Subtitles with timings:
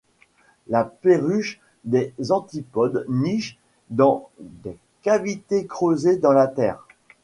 [0.67, 3.59] La Perruche des Antipodes niche
[3.91, 6.87] dans des cavités creusées dans la terre.